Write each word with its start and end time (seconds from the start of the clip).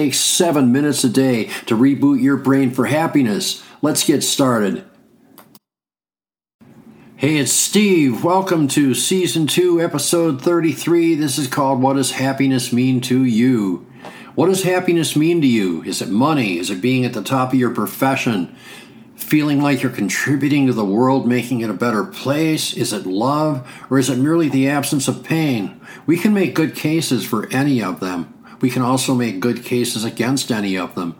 takes 0.00 0.18
seven 0.18 0.72
minutes 0.72 1.04
a 1.04 1.10
day 1.10 1.44
to 1.66 1.76
reboot 1.76 2.22
your 2.22 2.38
brain 2.38 2.70
for 2.70 2.86
happiness. 2.86 3.62
Let's 3.82 4.02
get 4.02 4.22
started. 4.22 4.82
Hey, 7.16 7.36
it's 7.36 7.52
Steve. 7.52 8.24
Welcome 8.24 8.66
to 8.68 8.94
Season 8.94 9.46
2, 9.46 9.78
Episode 9.78 10.40
33. 10.40 11.16
This 11.16 11.36
is 11.36 11.48
called 11.48 11.82
What 11.82 11.96
Does 11.96 12.12
Happiness 12.12 12.72
Mean 12.72 13.02
to 13.02 13.24
You? 13.24 13.86
What 14.34 14.46
does 14.46 14.62
happiness 14.62 15.16
mean 15.16 15.42
to 15.42 15.46
you? 15.46 15.82
Is 15.82 16.00
it 16.00 16.08
money? 16.08 16.56
Is 16.56 16.70
it 16.70 16.80
being 16.80 17.04
at 17.04 17.12
the 17.12 17.22
top 17.22 17.52
of 17.52 17.58
your 17.58 17.74
profession? 17.74 18.56
Feeling 19.16 19.60
like 19.60 19.82
you're 19.82 19.92
contributing 19.92 20.66
to 20.66 20.72
the 20.72 20.82
world, 20.82 21.28
making 21.28 21.60
it 21.60 21.68
a 21.68 21.74
better 21.74 22.04
place? 22.04 22.72
Is 22.72 22.94
it 22.94 23.04
love? 23.04 23.70
Or 23.90 23.98
is 23.98 24.08
it 24.08 24.16
merely 24.16 24.48
the 24.48 24.66
absence 24.66 25.08
of 25.08 25.24
pain? 25.24 25.78
We 26.06 26.16
can 26.16 26.32
make 26.32 26.54
good 26.54 26.74
cases 26.74 27.22
for 27.22 27.52
any 27.52 27.82
of 27.82 28.00
them 28.00 28.39
we 28.60 28.70
can 28.70 28.82
also 28.82 29.14
make 29.14 29.40
good 29.40 29.64
cases 29.64 30.04
against 30.04 30.50
any 30.50 30.76
of 30.76 30.94
them. 30.94 31.16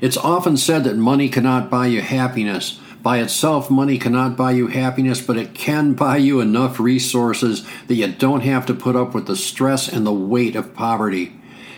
It's 0.00 0.16
often 0.16 0.56
said 0.56 0.84
that 0.84 0.96
money 0.96 1.28
cannot 1.28 1.70
buy 1.70 1.86
you 1.86 2.02
happiness. 2.02 2.80
By 3.02 3.18
itself, 3.18 3.70
money 3.70 3.98
cannot 3.98 4.36
buy 4.36 4.52
you 4.52 4.66
happiness, 4.66 5.20
but 5.20 5.36
it 5.36 5.54
can 5.54 5.94
buy 5.94 6.16
you 6.16 6.40
enough 6.40 6.80
resources 6.80 7.66
that 7.86 7.94
you 7.94 8.08
don't 8.08 8.40
have 8.40 8.66
to 8.66 8.74
put 8.74 8.96
up 8.96 9.14
with 9.14 9.26
the 9.26 9.36
stress 9.36 9.88
and 9.88 10.04
the 10.04 10.12
weight 10.12 10.56
of 10.56 10.74
poverty. 10.74 11.32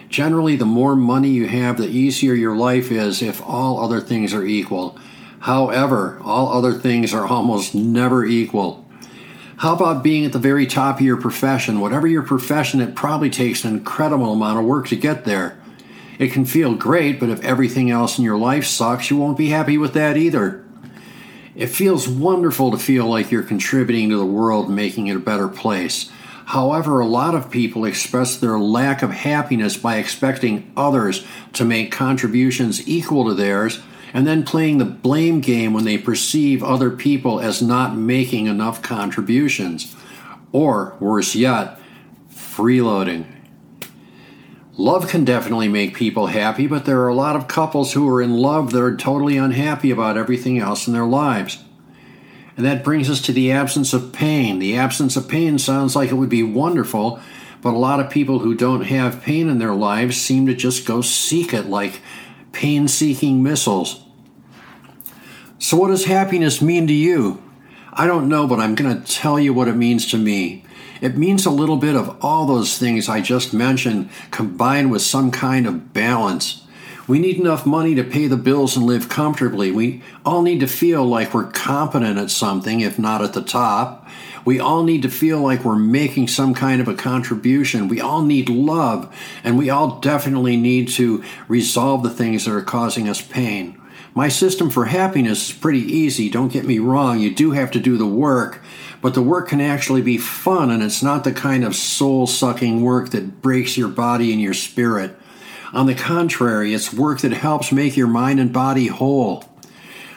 Generally, 0.09 0.57
the 0.57 0.65
more 0.65 0.97
money 0.97 1.29
you 1.29 1.47
have, 1.47 1.77
the 1.77 1.87
easier 1.87 2.33
your 2.33 2.57
life 2.57 2.91
is 2.91 3.21
if 3.21 3.43
all 3.47 3.83
other 3.83 4.01
things 4.01 4.33
are 4.33 4.45
equal. 4.45 4.99
However, 5.41 6.19
all 6.25 6.53
other 6.53 6.73
things 6.73 7.13
are 7.13 7.27
almost 7.27 7.75
never 7.75 8.25
equal. 8.25 8.88
How 9.59 9.75
about 9.75 10.05
being 10.05 10.25
at 10.25 10.33
the 10.33 10.39
very 10.39 10.69
top 10.69 11.01
of 11.01 11.05
your 11.05 11.17
profession? 11.17 11.81
Whatever 11.81 12.07
your 12.07 12.23
profession, 12.23 12.81
it 12.81 12.95
probably 12.95 13.29
takes 13.29 13.65
an 13.65 13.75
incredible 13.75 14.33
amount 14.33 14.61
of 14.61 14.65
work 14.65 14.87
to 14.89 14.97
get 14.97 15.25
there. 15.25 15.59
It 16.17 16.31
can 16.31 16.45
feel 16.45 16.77
great, 16.77 17.19
but 17.19 17.29
if 17.29 17.43
everything 17.43 17.91
else 17.91 18.19
in 18.19 18.25
your 18.25 18.39
life 18.39 18.65
sucks, 18.65 19.11
you 19.11 19.17
won't 19.17 19.37
be 19.37 19.49
happy 19.49 19.77
with 19.77 19.95
that 19.95 20.17
either. 20.17 20.65
It 21.57 21.67
feels 21.67 22.07
wonderful 22.09 22.71
to 22.71 22.79
feel 22.79 23.07
like 23.07 23.33
you're 23.33 23.43
contributing 23.43 24.11
to 24.11 24.17
the 24.17 24.25
world 24.25 24.71
making 24.71 25.09
it 25.09 25.17
a 25.17 25.21
better 25.21 25.49
place. 25.49 26.09
However, 26.47 27.01
a 27.01 27.07
lot 27.07 27.35
of 27.35 27.51
people 27.51 27.85
express 27.85 28.37
their 28.37 28.61
lack 28.61 29.03
of 29.03 29.11
happiness 29.11 29.77
by 29.77 29.97
expecting 29.97 30.71
others 30.77 31.27
to 31.55 31.65
make 31.65 31.91
contributions 31.91 32.87
equal 32.89 33.25
to 33.25 33.35
theirs 33.35 33.81
and 34.13 34.27
then 34.27 34.45
playing 34.45 34.79
the 34.79 34.85
blame 34.85 35.41
game 35.41 35.73
when 35.73 35.85
they 35.85 35.99
perceive 35.99 36.63
other 36.63 36.91
people 36.91 37.41
as 37.41 37.63
not 37.63 37.97
making 37.97 38.47
enough 38.47 38.83
contributions. 38.83 39.95
Or, 40.53 40.97
worse 40.99 41.35
yet, 41.35 41.79
freeloading. 42.33 43.27
Love 44.77 45.09
can 45.09 45.25
definitely 45.25 45.69
make 45.69 45.97
people 45.97 46.29
happy, 46.29 46.67
but 46.67 46.85
there 46.85 47.01
are 47.01 47.09
a 47.09 47.15
lot 47.15 47.35
of 47.35 47.49
couples 47.49 47.93
who 47.93 48.09
are 48.09 48.23
in 48.23 48.37
love 48.37 48.71
that 48.73 48.83
are 48.83 48.97
totally 48.97 49.37
unhappy 49.37 49.91
about 49.91 50.17
everything 50.17 50.59
else 50.59 50.87
in 50.87 50.93
their 50.93 51.05
lives. 51.05 51.59
And 52.57 52.65
that 52.65 52.85
brings 52.85 53.11
us 53.11 53.21
to 53.23 53.33
the 53.33 53.51
absence 53.53 53.93
of 53.93 54.13
pain. 54.13 54.59
The 54.59 54.77
absence 54.77 55.17
of 55.17 55.29
pain 55.29 55.59
sounds 55.59 55.95
like 55.95 56.11
it 56.11 56.15
would 56.15 56.29
be 56.29 56.43
wonderful, 56.43 57.21
but 57.61 57.75
a 57.75 57.79
lot 57.79 58.01
of 58.01 58.11
people 58.11 58.41
who 58.41 58.55
don't 58.55 58.83
have 58.83 59.23
pain 59.23 59.49
in 59.49 59.59
their 59.59 59.75
lives 59.75 60.17
seem 60.17 60.47
to 60.47 60.55
just 60.55 60.87
go 60.87 61.01
seek 61.01 61.53
it 61.53 61.67
like 61.67 62.01
pain 62.53 62.89
seeking 62.89 63.43
missiles. 63.43 64.05
So, 65.59 65.77
what 65.77 65.89
does 65.89 66.05
happiness 66.05 66.63
mean 66.63 66.87
to 66.87 66.93
you? 66.93 67.43
I 67.93 68.07
don't 68.07 68.29
know, 68.29 68.47
but 68.47 68.61
I'm 68.61 68.77
going 68.77 69.03
to 69.03 69.13
tell 69.13 69.41
you 69.41 69.53
what 69.53 69.67
it 69.67 69.75
means 69.75 70.09
to 70.11 70.17
me. 70.17 70.65
It 71.01 71.17
means 71.17 71.47
a 71.47 71.51
little 71.51 71.77
bit 71.77 71.97
of 71.97 72.17
all 72.25 72.47
those 72.47 72.79
things 72.79 73.09
I 73.09 73.21
just 73.21 73.53
mentioned 73.53 74.11
combined 74.31 74.91
with 74.91 75.03
some 75.03 75.31
kind 75.31 75.67
of 75.67 75.93
balance. 75.93 76.65
We 77.09 77.19
need 77.19 77.39
enough 77.39 77.65
money 77.65 77.95
to 77.95 78.05
pay 78.05 78.27
the 78.27 78.37
bills 78.37 78.77
and 78.77 78.85
live 78.85 79.09
comfortably. 79.09 79.73
We 79.73 80.03
all 80.27 80.43
need 80.43 80.61
to 80.61 80.67
feel 80.67 81.07
like 81.07 81.33
we're 81.33 81.51
competent 81.51 82.19
at 82.19 82.31
something, 82.31 82.81
if 82.81 82.99
not 82.99 83.23
at 83.23 83.33
the 83.33 83.41
top. 83.41 84.07
We 84.45 84.61
all 84.61 84.85
need 84.85 85.01
to 85.03 85.09
feel 85.09 85.41
like 85.41 85.65
we're 85.65 85.77
making 85.77 86.29
some 86.29 86.53
kind 86.53 86.83
of 86.83 86.89
a 86.89 86.95
contribution. 86.95 87.89
We 87.89 87.99
all 87.99 88.21
need 88.21 88.51
love, 88.51 89.11
and 89.43 89.57
we 89.57 89.71
all 89.71 90.01
definitely 90.01 90.59
need 90.59 90.89
to 90.91 91.25
resolve 91.49 92.03
the 92.03 92.11
things 92.11 92.45
that 92.45 92.53
are 92.53 92.61
causing 92.61 93.09
us 93.09 93.23
pain. 93.23 93.81
My 94.15 94.29
system 94.29 94.69
for 94.69 94.85
happiness 94.85 95.49
is 95.49 95.57
pretty 95.57 95.81
easy, 95.81 96.29
don't 96.29 96.53
get 96.53 96.67
me 96.67 96.79
wrong. 96.79 97.21
You 97.21 97.35
do 97.35 97.53
have 97.53 97.71
to 97.71 97.81
do 97.81 97.97
the 97.97 98.07
work, 98.07 98.63
but 99.01 99.15
the 99.15 99.23
work 99.23 99.49
can 99.49 99.63
actually 99.63 100.03
be 100.03 100.19
fun, 100.19 100.71
and 100.71 100.83
it's 100.83 101.03
not 101.03 101.25
the 101.25 101.33
kind 101.33 101.65
of 101.65 101.75
soul 101.75 102.27
sucking 102.27 102.83
work 102.83 103.11
that 103.11 103.41
breaks 103.41 103.79
your 103.79 103.89
body 103.89 104.31
and 104.33 104.43
your 104.43 104.55
spirit. 104.55 105.17
On 105.73 105.87
the 105.87 105.95
contrary, 105.95 106.73
it's 106.73 106.93
work 106.93 107.21
that 107.21 107.33
helps 107.33 107.73
make 107.73 107.97
your 107.97 108.07
mind 108.07 108.41
and 108.41 108.53
body 108.53 108.87
whole. 108.87 109.45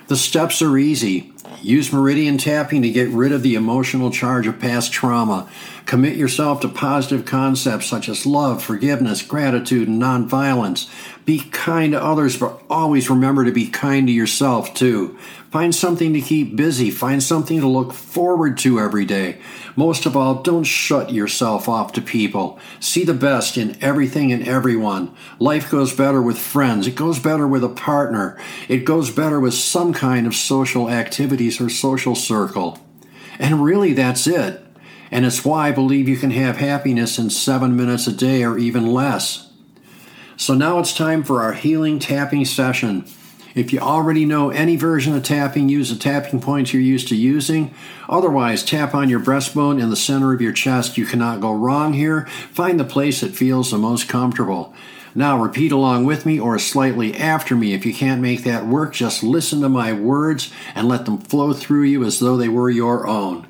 The 0.08 0.16
steps 0.16 0.62
are 0.62 0.78
easy. 0.78 1.31
Use 1.62 1.94
meridian 1.94 2.38
tapping 2.38 2.82
to 2.82 2.90
get 2.90 3.10
rid 3.10 3.32
of 3.32 3.44
the 3.44 3.56
emotional 3.56 4.12
charge 4.12 4.48
of 4.48 4.60
past 4.60 4.92
trauma. 4.92 5.50
Commit 5.86 6.16
yourself 6.16 6.62
to 6.62 6.70
positive 6.70 7.26
concepts 7.26 7.88
such 7.88 8.08
as 8.08 8.26
love, 8.26 8.64
forgiveness, 8.64 9.22
gratitude, 9.22 9.88
and 9.88 10.02
nonviolence. 10.02 10.90
Be 11.26 11.40
kind 11.52 11.94
to 11.94 12.04
others, 12.04 12.38
but 12.38 12.62
always 12.70 13.10
remember 13.10 13.46
to 13.46 13.52
be 13.52 13.68
kind 13.68 14.08
to 14.08 14.14
yourself, 14.14 14.74
too. 14.74 15.18
Find 15.52 15.76
something 15.76 16.14
to 16.14 16.22
keep 16.22 16.56
busy. 16.56 16.90
Find 16.90 17.22
something 17.22 17.60
to 17.60 17.68
look 17.68 17.92
forward 17.92 18.58
to 18.60 18.80
every 18.80 19.06
day. 19.06 19.40
Most 19.76 20.06
of 20.06 20.16
all, 20.16 20.36
don't 20.36 20.64
shut 20.64 21.12
yourself 21.12 21.68
off 21.68 21.92
to 21.94 22.02
people. 22.02 22.58
See 22.80 23.04
the 23.04 23.14
best 23.14 23.58
in 23.58 23.78
everything 23.84 24.32
and 24.32 24.48
everyone. 24.48 25.14
Life 25.40 25.70
goes 25.70 25.94
better 25.94 26.22
with 26.22 26.38
friends. 26.38 26.88
It 26.88 26.96
goes 26.96 27.20
better 27.20 27.48
with 27.48 27.64
a 27.64 27.70
partner. 27.70 28.40
It 28.70 28.86
goes 28.86 29.12
better 29.12 29.40
with 29.40 29.54
some 29.54 29.94
kind 29.94 30.26
of 30.26 30.36
social 30.36 30.90
activities 31.32 31.62
or 31.62 31.70
social 31.70 32.14
circle. 32.14 32.78
And 33.40 33.64
really, 33.64 33.94
that's 33.94 34.28
it. 34.28 34.62
And 35.10 35.26
it's 35.26 35.46
why 35.46 35.70
I 35.70 35.72
believe 35.72 36.10
you 36.10 36.18
can 36.18 36.32
have 36.32 36.58
happiness 36.58 37.18
in 37.18 37.30
seven 37.30 37.78
minutes 37.78 38.06
a 38.06 38.12
day 38.12 38.44
or 38.44 38.58
even 38.58 38.92
less. 38.92 39.50
So 40.36 40.54
now 40.54 40.80
it's 40.80 40.94
time 40.94 41.24
for 41.24 41.42
our 41.42 41.54
healing 41.54 42.00
tapping 42.00 42.44
session. 42.44 43.06
If 43.56 43.72
you 43.72 43.80
already 43.80 44.26
know 44.26 44.50
any 44.50 44.76
version 44.76 45.16
of 45.16 45.24
tapping, 45.24 45.70
use 45.70 45.90
the 45.90 45.98
tapping 45.98 46.42
points 46.42 46.74
you're 46.74 46.82
used 46.82 47.08
to 47.10 47.16
using. 47.16 47.74
Otherwise, 48.10 48.64
tap 48.64 48.94
on 48.94 49.08
your 49.08 49.22
breastbone 49.22 49.82
in 49.82 49.90
the 49.90 49.96
center 49.96 50.34
of 50.34 50.42
your 50.42 50.54
chest. 50.54 50.98
You 50.98 51.06
cannot 51.06 51.40
go 51.40 51.54
wrong 51.54 51.94
here. 51.94 52.26
Find 52.52 52.78
the 52.78 52.84
place 52.84 53.22
that 53.22 53.36
feels 53.36 53.72
the 53.72 53.78
most 53.78 54.10
comfortable. 54.10 54.74
Now, 55.14 55.42
repeat 55.42 55.72
along 55.72 56.06
with 56.06 56.26
me 56.26 56.40
or 56.40 56.58
slightly 56.58 57.18
after 57.18 57.56
me. 57.56 57.74
If 57.74 57.86
you 57.86 57.94
can't 57.94 58.22
make 58.22 58.44
that 58.44 58.66
work, 58.66 58.94
just 58.94 59.24
listen 59.24 59.62
to 59.62 59.70
my 59.70 59.92
words 59.92 60.52
and 60.74 60.88
let 60.88 61.06
them 61.06 61.18
flow 61.18 61.54
through 61.54 61.84
you 61.84 62.04
as 62.06 62.20
though 62.20 62.38
they 62.38 62.48
were 62.48 62.70
your 62.70 63.08
own. 63.08 63.48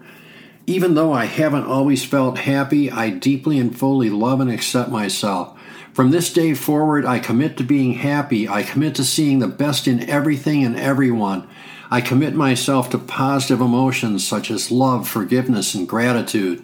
Even 0.66 0.96
though 0.96 1.14
I 1.14 1.26
haven't 1.26 1.66
always 1.66 2.04
felt 2.04 2.40
happy, 2.40 2.90
I 2.90 3.10
deeply 3.10 3.60
and 3.60 3.78
fully 3.78 4.10
love 4.10 4.40
and 4.40 4.50
accept 4.50 4.90
myself. 4.90 5.60
From 5.94 6.12
this 6.12 6.32
day 6.32 6.54
forward, 6.54 7.06
I 7.06 7.20
commit 7.20 7.58
to 7.58 7.64
being 7.64 7.94
happy. 7.94 8.48
I 8.48 8.64
commit 8.64 8.96
to 8.96 9.04
seeing 9.04 9.40
the 9.40 9.48
best 9.48 9.88
in 9.88 10.10
everything 10.10 10.64
and 10.64 10.80
everyone. 10.80 11.48
I 11.92 12.00
commit 12.00 12.34
myself 12.34 12.90
to 12.92 12.98
positive 12.98 13.60
emotions 13.60 14.25
such 14.25 14.50
as 14.50 14.72
love, 14.72 15.10
forgiveness, 15.10 15.75
and 15.75 15.88
gratitude. 15.88 16.64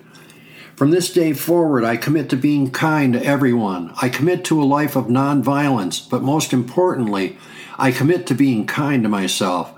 From 0.77 0.91
this 0.91 1.11
day 1.11 1.33
forward, 1.33 1.83
I 1.83 1.97
commit 1.97 2.29
to 2.29 2.35
being 2.35 2.69
kind 2.69 3.13
to 3.13 3.25
everyone. 3.25 3.91
I 3.99 4.09
commit 4.09 4.45
to 4.45 4.61
a 4.61 4.63
life 4.63 4.95
of 4.95 5.07
nonviolence, 5.07 6.07
but 6.07 6.21
most 6.21 6.53
importantly, 6.53 7.35
I 7.79 7.91
commit 7.91 8.27
to 8.27 8.35
being 8.35 8.67
kind 8.67 9.01
to 9.01 9.09
myself. 9.09 9.73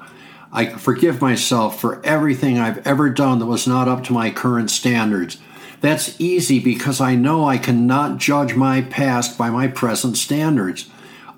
I 0.52 0.66
forgive 0.66 1.22
myself 1.22 1.80
for 1.80 2.06
everything 2.06 2.60
I've 2.60 2.86
ever 2.86 3.10
done 3.10 3.40
that 3.40 3.46
was 3.46 3.66
not 3.66 3.88
up 3.88 4.04
to 4.06 4.14
my 4.14 4.30
current 4.30 4.72
standards. 4.72 5.38
That's 5.80 6.20
easy 6.20 6.60
because 6.60 7.00
I 7.00 7.16
know 7.16 7.46
I 7.46 7.58
cannot 7.58 8.18
judge 8.18 8.56
my 8.56 8.82
past 8.82 9.38
by 9.38 9.50
my 9.50 9.68
present 9.68 10.18
standards. 10.18 10.90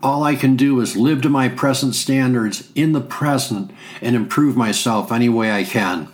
All 0.02 0.24
I 0.24 0.34
can 0.34 0.56
do 0.56 0.80
is 0.80 0.98
live 0.98 1.22
to 1.22 1.30
my 1.30 1.50
present 1.50 1.94
standards 1.94 2.68
in 2.74 2.94
the 2.94 3.00
present 3.00 3.70
and 4.02 4.16
improve 4.16 4.58
myself 4.58 5.12
any 5.12 5.30
way 5.30 5.52
I 5.52 5.66
can. 5.66 6.08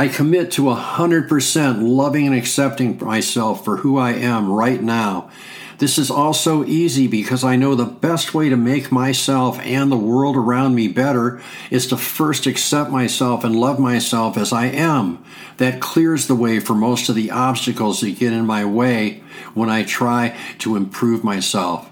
I 0.00 0.08
commit 0.08 0.52
to 0.52 0.62
100% 0.62 1.82
loving 1.82 2.26
and 2.26 2.34
accepting 2.34 2.98
myself 3.04 3.62
for 3.62 3.76
who 3.76 3.98
I 3.98 4.12
am 4.12 4.50
right 4.50 4.82
now. 4.82 5.28
This 5.76 5.98
is 5.98 6.10
also 6.10 6.64
easy 6.64 7.06
because 7.06 7.44
I 7.44 7.56
know 7.56 7.74
the 7.74 7.84
best 7.84 8.32
way 8.32 8.48
to 8.48 8.56
make 8.56 8.90
myself 8.90 9.60
and 9.60 9.92
the 9.92 9.98
world 9.98 10.38
around 10.38 10.74
me 10.74 10.88
better 10.88 11.42
is 11.70 11.86
to 11.88 11.98
first 11.98 12.46
accept 12.46 12.90
myself 12.90 13.44
and 13.44 13.54
love 13.54 13.78
myself 13.78 14.38
as 14.38 14.54
I 14.54 14.68
am. 14.68 15.22
That 15.58 15.82
clears 15.82 16.28
the 16.28 16.34
way 16.34 16.60
for 16.60 16.74
most 16.74 17.10
of 17.10 17.14
the 17.14 17.30
obstacles 17.30 18.00
that 18.00 18.18
get 18.18 18.32
in 18.32 18.46
my 18.46 18.64
way 18.64 19.22
when 19.52 19.68
I 19.68 19.82
try 19.82 20.34
to 20.60 20.76
improve 20.76 21.22
myself. 21.22 21.89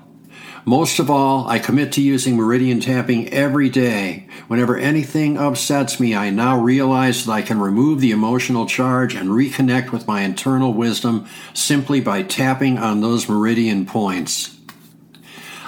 Most 0.64 0.98
of 0.98 1.10
all, 1.10 1.46
I 1.48 1.58
commit 1.58 1.92
to 1.92 2.02
using 2.02 2.36
meridian 2.36 2.80
tapping 2.80 3.28
every 3.28 3.68
day. 3.68 4.28
Whenever 4.48 4.76
anything 4.76 5.38
upsets 5.38 6.00
me, 6.00 6.14
I 6.14 6.30
now 6.30 6.58
realize 6.58 7.24
that 7.24 7.32
I 7.32 7.42
can 7.42 7.60
remove 7.60 8.00
the 8.00 8.10
emotional 8.10 8.66
charge 8.66 9.14
and 9.14 9.30
reconnect 9.30 9.92
with 9.92 10.06
my 10.06 10.22
internal 10.22 10.72
wisdom 10.74 11.26
simply 11.54 12.00
by 12.00 12.22
tapping 12.22 12.78
on 12.78 13.00
those 13.00 13.28
meridian 13.28 13.86
points. 13.86 14.56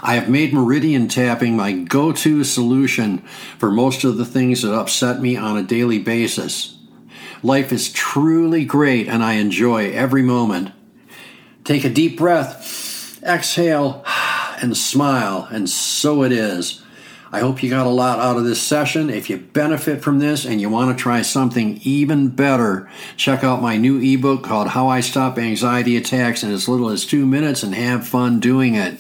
I 0.03 0.15
have 0.15 0.29
made 0.31 0.53
meridian 0.53 1.09
tapping 1.09 1.57
my 1.57 1.73
go 1.73 2.13
to 2.13 2.43
solution 2.43 3.19
for 3.59 3.71
most 3.71 4.03
of 4.03 4.17
the 4.17 4.25
things 4.25 4.63
that 4.63 4.75
upset 4.75 5.21
me 5.21 5.37
on 5.37 5.59
a 5.59 5.63
daily 5.63 5.99
basis. 5.99 6.79
Life 7.43 7.73
is 7.73 7.93
truly 7.93 8.65
great 8.65 9.09
and 9.09 9.23
I 9.23 9.35
enjoy 9.35 9.91
every 9.93 10.23
moment. 10.23 10.73
Take 11.65 11.85
a 11.85 11.91
deep 11.91 12.19
breath, 12.19 13.23
exhale 13.23 14.05
and 14.61 14.77
smile, 14.77 15.49
and 15.51 15.69
so 15.69 16.23
it 16.23 16.33
is. 16.33 16.83
I 17.33 17.41
hope 17.41 17.63
you 17.63 17.71
got 17.71 17.87
a 17.87 17.91
lot 17.91 18.19
out 18.19 18.37
of 18.37 18.45
this 18.45 18.61
session. 18.61 19.09
If 19.09 19.31
you 19.31 19.37
benefit 19.37 20.03
from 20.03 20.19
this 20.19 20.45
and 20.45 20.61
you 20.61 20.69
want 20.69 20.97
to 20.97 21.01
try 21.01 21.23
something 21.23 21.79
even 21.85 22.29
better, 22.29 22.91
check 23.17 23.45
out 23.45 23.63
my 23.63 23.77
new 23.77 24.01
ebook 24.01 24.43
called 24.43 24.67
How 24.69 24.89
I 24.89 25.01
Stop 25.01 25.39
Anxiety 25.39 25.97
Attacks 25.97 26.43
in 26.43 26.51
as 26.51 26.69
little 26.69 26.89
as 26.89 27.07
two 27.07 27.25
minutes 27.25 27.63
and 27.63 27.75
have 27.77 28.05
fun 28.07 28.41
doing 28.41 28.75
it. 28.75 28.99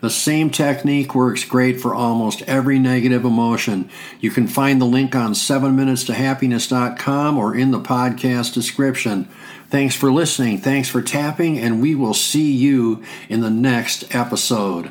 The 0.00 0.10
same 0.10 0.50
technique 0.50 1.14
works 1.14 1.44
great 1.44 1.80
for 1.80 1.94
almost 1.94 2.42
every 2.42 2.80
negative 2.80 3.24
emotion. 3.24 3.88
You 4.20 4.32
can 4.32 4.48
find 4.48 4.80
the 4.80 4.84
link 4.84 5.14
on 5.14 5.32
7minutestohappiness.com 5.32 7.38
or 7.38 7.54
in 7.54 7.70
the 7.70 7.80
podcast 7.80 8.54
description. 8.54 9.28
Thanks 9.70 9.94
for 9.94 10.10
listening. 10.10 10.58
Thanks 10.58 10.88
for 10.88 11.02
tapping, 11.02 11.58
and 11.58 11.82
we 11.82 11.94
will 11.94 12.14
see 12.14 12.52
you 12.52 13.02
in 13.28 13.40
the 13.40 13.50
next 13.50 14.14
episode. 14.14 14.90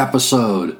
episode. 0.00 0.79